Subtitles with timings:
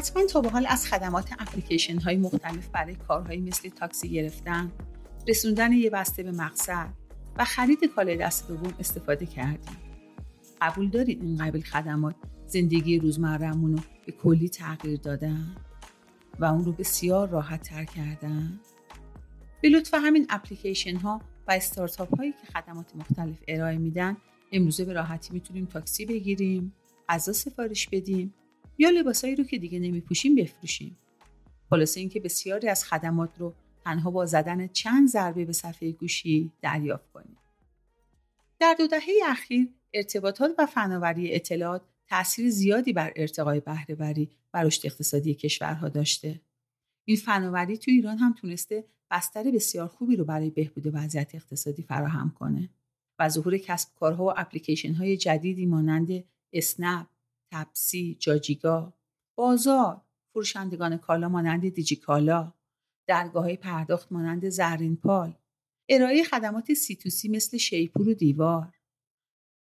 [0.00, 4.72] حتما تا به حال از خدمات اپلیکیشن های مختلف برای کارهایی مثل تاکسی گرفتن،
[5.28, 6.88] رسوندن یه بسته به مقصد
[7.36, 9.76] و خرید کالای دست دوم استفاده کردیم.
[10.60, 12.14] قبول دارید این قبیل خدمات
[12.46, 15.56] زندگی روزمرهمون رو به کلی تغییر دادن
[16.38, 18.60] و اون رو بسیار راحت تر کردن؟
[19.62, 24.16] به لطف همین اپلیکیشن ها و استارتاپ هایی که خدمات مختلف ارائه میدن
[24.52, 26.72] امروزه به راحتی می‌تونیم تاکسی بگیریم،
[27.08, 28.34] غذا سفارش بدیم
[28.78, 30.96] یا لباسایی رو که دیگه نمیپوشیم بفروشیم.
[31.70, 37.12] خلاصه اینکه بسیاری از خدمات رو تنها با زدن چند ضربه به صفحه گوشی دریافت
[37.12, 37.36] کنیم.
[38.58, 44.86] در دو دهه اخیر ارتباطات و فناوری اطلاعات تاثیر زیادی بر ارتقای بهرهوری و رشد
[44.86, 46.40] اقتصادی کشورها داشته.
[47.04, 52.34] این فناوری تو ایران هم تونسته بستر بسیار خوبی رو برای بهبود وضعیت اقتصادی فراهم
[52.38, 52.70] کنه
[53.18, 57.06] و ظهور کسب کارها و اپلیکیشن های جدیدی مانند اسنپ،
[57.52, 58.92] تپسی، جاجیگا،
[59.38, 60.00] بازار،
[60.32, 62.52] فروشندگان کالا مانند دیجیکالا،
[63.08, 65.34] درگاه های پرداخت مانند زرین پال،
[65.88, 68.74] ارائه خدمات سی تو سی مثل شیپور و دیوار،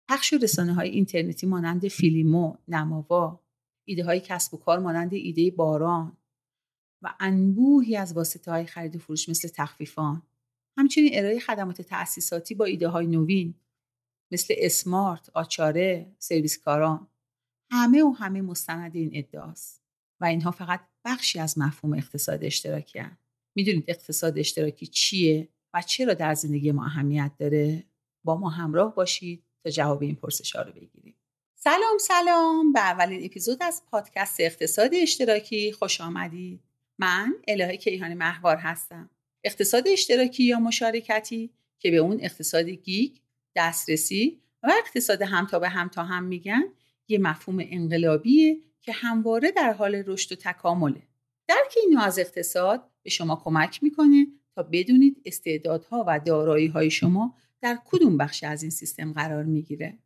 [0.10, 3.44] پخش رسانه های اینترنتی مانند فیلیمو، نماوا،
[3.88, 6.18] ایده های کسب و کار مانند ایده باران.
[7.02, 10.22] و انبوهی از واسطه های خرید و فروش مثل تخفیفان.
[10.78, 13.54] همچنین ارائه خدمات تأسیساتی با ایده های نوین
[14.32, 17.08] مثل اسمارت، آچاره، سرویس کاران
[17.72, 19.84] همه و همه مستند این ادعاست
[20.22, 23.18] و اینها فقط بخشی از مفهوم اقتصاد اشتراکی هم.
[23.56, 27.84] می‌دونید اقتصاد اشتراکی چیه و چرا در زندگی ما اهمیت داره؟
[28.24, 31.16] با ما همراه باشید تا جواب این پرسش ها رو بگیریم.
[31.56, 36.64] سلام سلام به اولین اپیزود از پادکست اقتصاد اشتراکی خوش آمدید.
[37.00, 39.10] من الهه کیهان محوار هستم.
[39.44, 43.18] اقتصاد اشتراکی یا مشارکتی که به اون اقتصاد گیگ،
[43.56, 46.64] دسترسی و اقتصاد همتا به همتا هم میگن
[47.10, 51.02] یه مفهوم انقلابیه که همواره در حال رشد و تکامله.
[51.48, 57.36] درک این از اقتصاد به شما کمک می‌کنه تا بدونید استعدادها و دارایی های شما
[57.62, 59.98] در کدوم بخش از این سیستم قرار می‌گیره.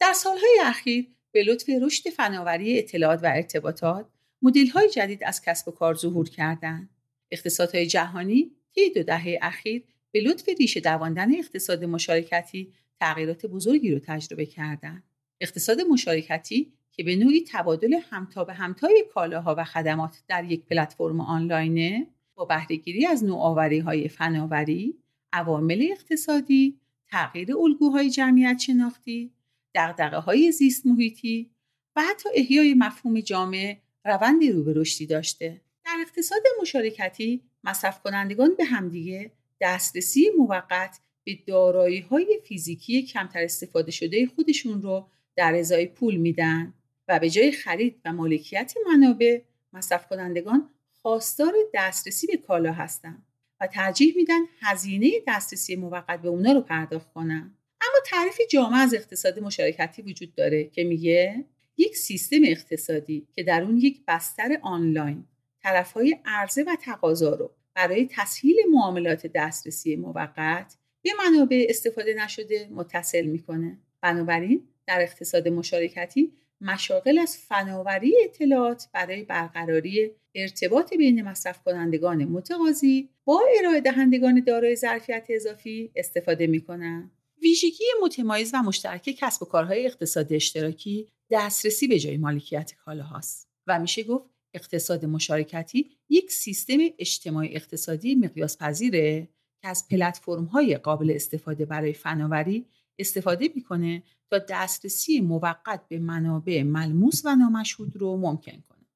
[0.00, 4.06] در سالهای اخیر به لطف رشد فناوری اطلاعات و ارتباطات
[4.42, 6.90] مدل های جدید از کسب و کار ظهور کردند.
[7.30, 13.98] اقتصادهای جهانی طی دو دهه اخیر به لطف ریشه دواندن اقتصاد مشارکتی تغییرات بزرگی رو
[13.98, 15.11] تجربه کردند.
[15.42, 21.20] اقتصاد مشارکتی که به نوعی تبادل همتا به همتای کالاها و خدمات در یک پلتفرم
[21.20, 24.94] آنلاینه با بهرهگیری از نوآوری های فناوری،
[25.32, 26.80] عوامل اقتصادی،
[27.10, 29.30] تغییر الگوهای جمعیت شناختی،
[29.74, 31.50] دقدقه های زیست محیطی
[31.96, 35.60] و حتی احیای مفهوم جامعه روندی رو به رشدی داشته.
[35.84, 39.30] در اقتصاد مشارکتی مصرف کنندگان به همدیگه
[39.60, 46.74] دسترسی موقت به دارایی های فیزیکی کمتر استفاده شده خودشون رو در ازای پول میدن
[47.08, 49.40] و به جای خرید و مالکیت منابع
[49.72, 53.26] مصرف کنندگان خواستار دسترسی به کالا هستند
[53.60, 57.54] و ترجیح میدن هزینه دسترسی موقت به اونا رو پرداخت کنن.
[57.80, 61.44] اما تعریف جامع از اقتصاد مشارکتی وجود داره که میگه
[61.76, 65.24] یک سیستم اقتصادی که در اون یک بستر آنلاین
[65.62, 73.26] طرفهای عرضه و تقاضا رو برای تسهیل معاملات دسترسی موقت به منابع استفاده نشده متصل
[73.26, 73.78] می‌کنه.
[74.00, 83.08] بنابراین در اقتصاد مشارکتی مشاغل از فناوری اطلاعات برای برقراری ارتباط بین مصرف کنندگان متقاضی
[83.24, 87.10] با ارائه دهندگان دارای ظرفیت اضافی استفاده می کنند.
[87.42, 93.78] ویژگی متمایز و مشترک کسب و کارهای اقتصاد اشتراکی دسترسی به جای مالکیت کالاهاست و
[93.78, 99.28] میشه گفت اقتصاد مشارکتی یک سیستم اجتماعی اقتصادی مقیاس پذیره
[99.62, 102.66] که از پلتفرم های قابل استفاده برای فناوری
[102.98, 104.02] استفاده می‌کنه
[104.38, 108.86] دسترسی موقت به منابع ملموس و نامشهود رو ممکن کنه.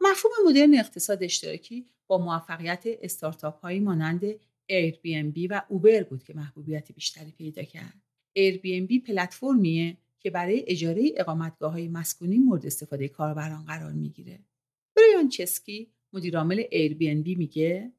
[0.00, 4.34] مفهوم مدرن اقتصاد اشتراکی با موفقیت استارتاپ هایی مانند
[4.72, 8.02] Airbnb و اوبر بود که محبوبیت بیشتری پیدا کرد.
[8.38, 14.38] Airbnb پلتفرمیه که برای اجاره اقامتگاه های مسکونی مورد استفاده کاربران قرار می‌گیره.
[14.96, 17.92] بریان چسکی مدیرعامل Airbnb میگه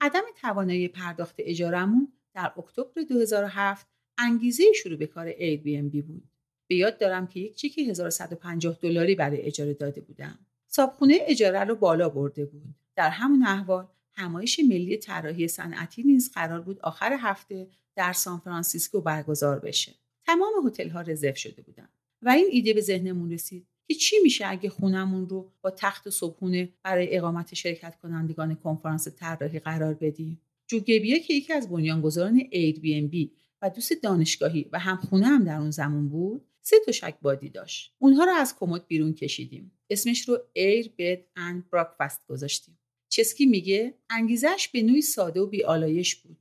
[0.00, 6.28] عدم توانایی پرداخت اجارمون در اکتبر 2007 انگیزه شروع به کار Airbnb بود.
[6.66, 10.38] به یاد دارم که یک چک 1150 دلاری برای اجاره داده بودم.
[10.68, 12.74] صابخونه اجاره رو بالا برده بود.
[12.96, 17.66] در همون احوال همایش ملی طراحی صنعتی نیز قرار بود آخر هفته
[17.96, 19.92] در سان فرانسیسکو برگزار بشه.
[20.26, 21.88] تمام هتل ها رزرو شده بودن
[22.22, 26.68] و این ایده به ذهنمون رسید که چی میشه اگه خونمون رو با تخت صبحونه
[26.82, 30.40] برای اقامت شرکت کنندگان کنفرانس طراحی قرار بدیم.
[30.66, 33.28] جو گبیا که یکی از بنیانگذاران Airbnb
[33.62, 37.94] و دوست دانشگاهی و همخونه‌م در اون زمان بود سه تشک بادی داشت.
[37.98, 39.72] اونها رو از کمد بیرون کشیدیم.
[39.90, 42.78] اسمش رو Air Bed and Breakfast گذاشتیم.
[43.08, 46.38] چسکی میگه انگیزش به نوعی ساده و بی‌آلایش بود.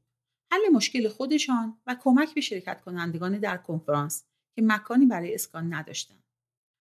[0.52, 4.24] حل مشکل خودشان و کمک به شرکت کنندگان در کنفرانس
[4.56, 6.24] که مکانی برای اسکان نداشتند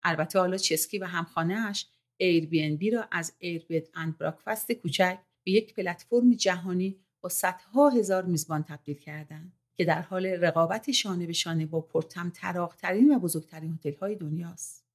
[0.04, 1.88] البته حالا چسکی و همخانه‌اش
[2.18, 8.26] بی را از Air Bed and Breakfast کوچک به یک پلتفرم جهانی با صدها هزار
[8.26, 9.59] میزبان تبدیل کردند.
[9.80, 14.86] که در حال رقابت شانه به شانه با پرطمطراق‌ترین و بزرگترین هتل های دنیاست.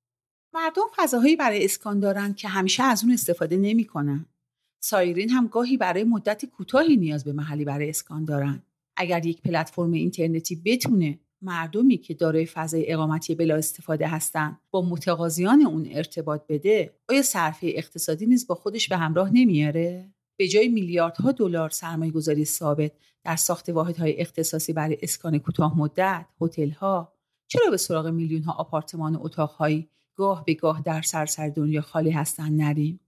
[0.55, 4.27] مردم فضاهایی برای اسکان دارند که همیشه از اون استفاده نمی‌کنن.
[4.81, 8.63] سایرین هم گاهی برای مدت کوتاهی نیاز به محلی برای اسکان دارن.
[8.97, 15.63] اگر یک پلتفرم اینترنتی بتونه مردمی که دارای فضای اقامتی بلا استفاده هستند با متقاضیان
[15.63, 21.33] اون ارتباط بده آیا صرفه اقتصادی نیز با خودش به همراه نمیاره به جای میلیاردها
[21.33, 22.93] دلار سرمایه گذاری ثابت
[23.25, 26.27] در ساخت واحدهای اختصاصی برای اسکان کوتاه مدت
[26.79, 27.13] ها
[27.47, 32.11] چرا به سراغ میلیون ها آپارتمان و اتاقهایی گاه به گاه در سرسر دنیا خالی
[32.11, 33.01] هستند نریم؟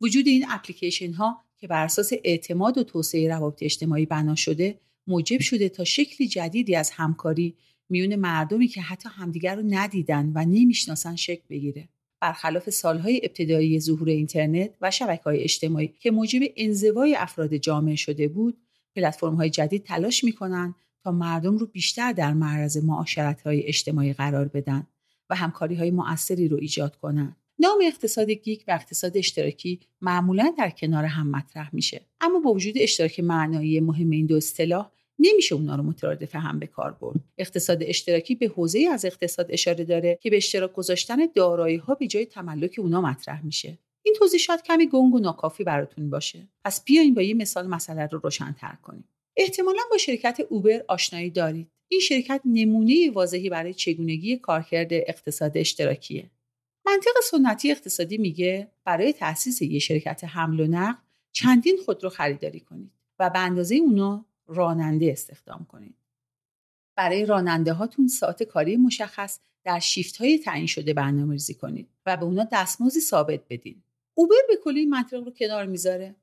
[0.00, 5.40] وجود این اپلیکیشن ها که بر اساس اعتماد و توسعه روابط اجتماعی بنا شده موجب
[5.40, 7.56] شده تا شکلی جدیدی از همکاری
[7.88, 11.88] میون مردمی که حتی همدیگر رو ندیدن و نمی‌شناسن شکل بگیره.
[12.24, 18.28] برخلاف سالهای ابتدایی ظهور اینترنت و شبکه های اجتماعی که موجب انزوای افراد جامعه شده
[18.28, 18.56] بود
[18.96, 24.48] پلتفرم های جدید تلاش می‌کنن تا مردم رو بیشتر در معرض معاشرت های اجتماعی قرار
[24.48, 24.86] بدن
[25.30, 27.36] و همکاری های مؤثری رو ایجاد کنند.
[27.58, 32.74] نام اقتصاد گیگ و اقتصاد اشتراکی معمولا در کنار هم مطرح میشه اما با وجود
[32.76, 37.20] اشتراک معنایی مهم این دو اصطلاح نمیشه اونا رو مترادف هم به کار برد.
[37.38, 42.06] اقتصاد اشتراکی به حوزه از اقتصاد اشاره داره که به اشتراک گذاشتن دارایی ها به
[42.06, 43.78] جای تملک اونا مطرح میشه.
[44.02, 46.48] این توضیح شاید کمی گنگ و ناکافی براتون باشه.
[46.64, 49.08] پس بیاین با یه مثال مسئله رو روشنتر کنیم.
[49.36, 51.70] احتمالا با شرکت اوبر آشنایی دارید.
[51.88, 56.30] این شرکت نمونه واضحی برای چگونگی کارکرد اقتصاد اشتراکیه.
[56.86, 60.98] منطق سنتی اقتصادی میگه برای تأسیس یه شرکت حمل و نقل
[61.32, 65.94] چندین خودرو خریداری کنید و به اندازه اونا راننده استخدام کنید.
[66.96, 72.16] برای راننده هاتون ساعت کاری مشخص در شیفت های تعیین شده برنامه ریزی کنید و
[72.16, 73.82] به اونا دستمزدی ثابت بدین.
[74.14, 76.14] اوبر به کلی این رو کنار می‌ذاره.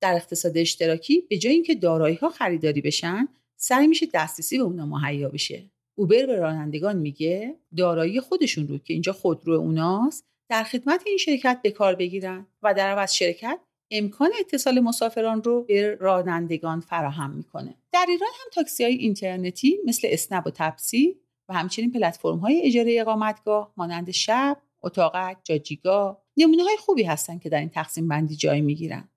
[0.00, 4.86] در اقتصاد اشتراکی به جای اینکه دارایی ها خریداری بشن سعی میشه دسترسی به اونا
[4.86, 5.70] مهیا بشه.
[5.94, 11.60] اوبر به رانندگان میگه دارایی خودشون رو که اینجا خودرو اوناست در خدمت این شرکت
[11.62, 13.60] به کار بگیرن و در عوض شرکت
[13.90, 17.74] امکان اتصال مسافران رو به رانندگان فراهم می‌کنه.
[17.92, 22.96] در ایران هم تاکسی های اینترنتی مثل اسنپ و تپسی و همچنین پلتفرم های اجاره
[23.00, 28.60] اقامتگاه مانند شب اتاقک جاجیگاه نمونه های خوبی هستن که در این تقسیم بندی جای
[28.60, 29.08] می‌گیرن.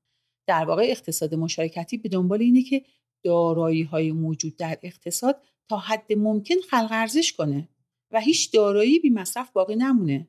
[0.47, 2.85] در واقع اقتصاد مشارکتی به دنبال اینه که
[3.23, 7.69] دارایی های موجود در اقتصاد تا حد ممکن خلق ارزش کنه
[8.11, 10.27] و هیچ دارایی بی مصرف باقی نمونه.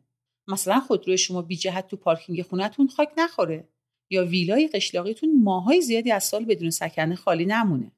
[0.49, 3.69] مثلا خودروی شما بی جهت تو پارکینگ خونتون خاک نخوره.
[4.11, 7.93] یا ویلای قشلاقیتون ماهای زیادی از سال بدون سکنه خالی نمونه.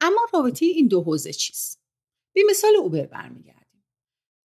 [0.00, 1.82] اما رابطه این دو حوزه چیست؟
[2.34, 3.84] به مثال اوبر برمیگردیم.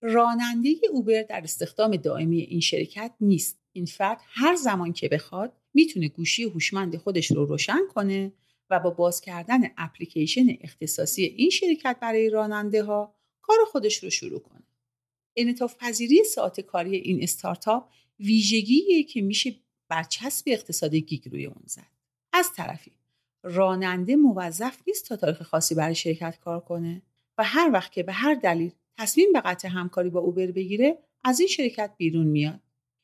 [0.01, 3.59] راننده اوبر در استخدام دائمی این شرکت نیست.
[3.71, 8.33] این فرد هر زمان که بخواد می‌تونه گوشی هوشمند خودش رو روشن کنه
[8.69, 14.39] و با باز کردن اپلیکیشن اختصاصی این شرکت برای راننده ها کار خودش رو شروع
[14.39, 14.63] کنه.
[15.35, 17.89] انعطاف پذیری ساعت کاری این استارتاپ
[18.19, 19.55] ویژگیه که میشه
[19.93, 21.87] برچسب اقتصاد گیگ روی اون زد.
[22.33, 22.91] از طرفی
[23.43, 27.01] راننده موظف نیست تا تاریخ خاصی برای شرکت کار کنه
[27.37, 31.39] و هر وقت که به هر دلیل تصمیم به قطع همکاری با Uber بگیره از
[31.39, 32.59] این شرکت بیرون میاد.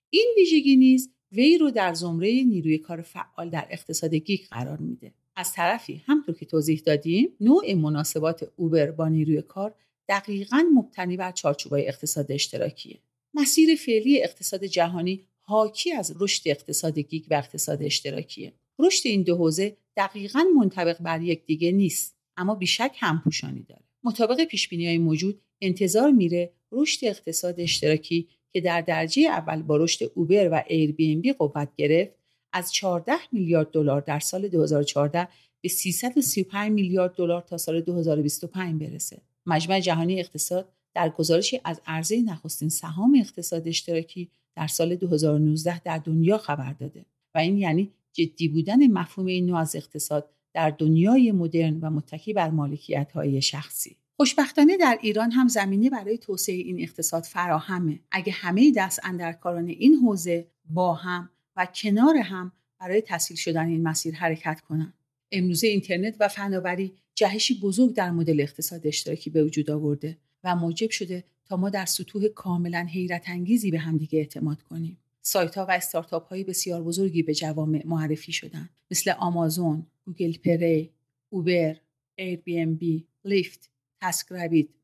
[0.09, 5.13] این ویژگی نیز وی رو در زمره نیروی کار فعال در اقتصاد گیگ قرار میده.
[5.35, 9.75] از طرفی همونطور که توضیح دادیم نوع مناسبات Uber با نیروی کار
[10.07, 12.99] دقیقا مبتنی بر چارچوبای اقتصاد اشتراکیه
[13.33, 19.35] مسیر فعلی اقتصاد جهانی حاکی از رشد اقتصاد گیگ و اقتصاد اشتراکیه رشد این دو
[19.35, 26.11] حوزه دقیقا منطبق بر یکدیگه نیست اما بی‌شک همپوشانی داره مطابق پیش های موجود انتظار
[26.11, 32.11] میره رشد اقتصاد اشتراکی که در درجه اول با رشد Uber و Airbnb قوت گرفت
[32.53, 35.27] از 14 میلیارد دلار در سال 2014
[35.61, 39.21] به 335 میلیارد دلار تا سال 2025 برسه.
[39.45, 45.97] مجمع جهانی اقتصاد در گزارشی از عرضه نخستین سهام اقتصاد اشتراکی در سال 2019 در
[45.97, 47.05] دنیا خبر داده
[47.35, 52.33] و این یعنی جدی بودن مفهوم این نوع از اقتصاد در دنیای مدرن و متکی
[52.33, 53.95] بر مالکیت های شخصی.
[54.17, 59.95] خوشبختانه در ایران هم زمینه برای توسعه این اقتصاد فراهمه اگه همه دست اندرکاران این
[59.95, 64.93] حوزه با هم و کنار هم برای تسهیل شدن این مسیر حرکت کنند.
[65.31, 70.89] امروزه اینترنت و فناوری جهشی بزرگ در مدل اقتصاد اشتراکی به وجود آورده و موجب
[70.89, 74.97] شده تا ما در سطوح کاملا حیرت انگیزی به همدیگه اعتماد کنیم.
[75.21, 80.89] سایت ها و استارتاپ های بسیار بزرگی به جوامع معرفی شدن مثل آمازون، گوگل پری،
[81.29, 81.75] Uber،
[82.15, 83.69] Airbnb، Lyft،
[84.01, 84.27] تسک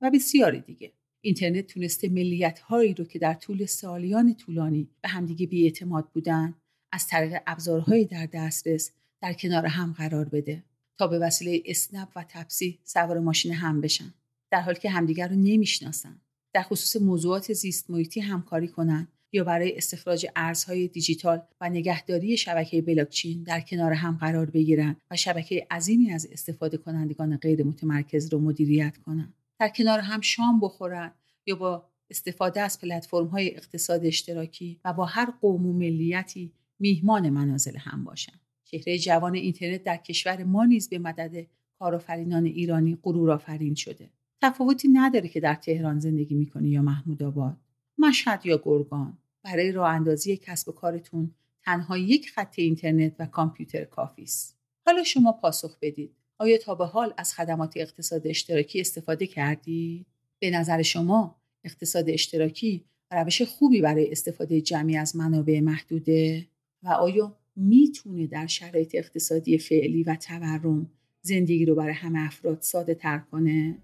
[0.01, 0.91] و بسیاری دیگه.
[1.21, 6.53] اینترنت تونسته ملیت هایی رو که در طول سالیان طولانی به همدیگه بی‌اعتماد بودن
[6.91, 10.63] از طریق ابزارهای در دسترس در کنار هم قرار بده
[10.97, 14.13] تا به وسیله اسنپ و تپسی سوار ماشین هم بشن.
[14.51, 16.21] در حالی که همدیگر رو نمی‌شناسن.
[16.53, 22.81] در خصوص موضوعات زیست محیطی همکاری کنند یا برای استخراج ارزهای دیجیتال و نگهداری شبکه
[22.81, 28.39] بلاکچین در کنار هم قرار بگیرند و شبکه عظیمی از استفاده کنندگان غیر متمرکز رو
[28.39, 31.11] مدیریت کنند در کنار هم شام بخورن
[31.45, 37.29] یا با استفاده از پلتفرم های اقتصاد اشتراکی و با هر قوم و ملیتی میهمان
[37.29, 41.47] منازل هم باشند چهره جوان اینترنت در کشور ما نیز به مدد
[41.79, 44.09] کارآفرینان ایرانی غرورآفرین شده.
[44.41, 47.57] تفاوتی نداره که در تهران زندگی می‌کنی یا محمود آباد.
[47.97, 49.17] مشهد یا گرگان.
[49.43, 51.31] برای راه اندازی کسب و کارتون
[51.65, 54.57] تنها یک خط اینترنت و کامپیوتر کافی است.
[54.85, 56.11] حالا شما پاسخ بدید.
[56.37, 60.05] آیا تا به حال از خدمات اقتصاد اشتراکی استفاده کردید
[60.39, 66.47] به نظر شما اقتصاد اشتراکی روش خوبی برای استفاده جمعی از منابع محدوده؟
[66.83, 70.89] و آیا می‌تونه در شرایط اقتصادی فعلی و تورم
[71.21, 73.77] زندگی رو برای همه افراد ساده تر کنه؟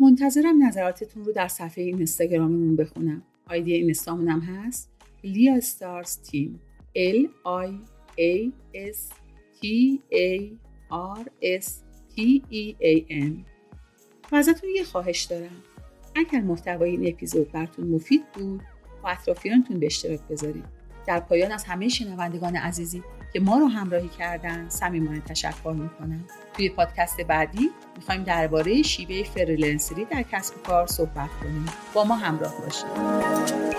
[0.00, 3.22] منتظرم نظراتتون رو در صفحه این اینستاگراممون بخونم.
[3.46, 4.90] آیدی اینستامون هم هست.
[5.24, 6.60] لیا استارز تیم.
[6.96, 7.70] L I
[8.18, 8.98] A S
[9.60, 9.66] T
[10.12, 10.42] A
[11.18, 11.24] R
[11.60, 11.66] S
[12.16, 12.20] T
[12.52, 13.32] E A N.
[14.32, 15.62] و ازتون یه خواهش دارم.
[16.14, 18.62] اگر محتوای این اپیزود براتون مفید بود
[19.02, 20.64] با اطرافیانتون به اشتراک بذارید.
[21.06, 23.02] در پایان از همه شنوندگان عزیزی
[23.32, 26.24] که ما رو همراهی کردن صمیمانه تشکر می‌کنم.
[26.54, 31.66] توی پادکست بعدی می‌خوایم درباره شیوه فریلنسری در کسب و کار صحبت کنیم.
[31.94, 33.77] با ما همراه باشید.